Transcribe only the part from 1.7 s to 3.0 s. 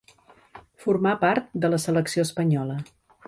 la selecció espanyola.